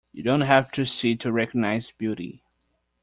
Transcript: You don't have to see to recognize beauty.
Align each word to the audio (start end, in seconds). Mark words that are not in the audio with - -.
You 0.11 0.23
don't 0.23 0.41
have 0.41 0.71
to 0.71 0.83
see 0.83 1.15
to 1.17 1.31
recognize 1.31 1.91
beauty. 1.91 2.43